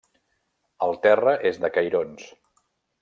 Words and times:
El 0.85 0.97
terra 1.05 1.35
és 1.51 1.61
de 1.67 1.73
cairons. 1.77 2.25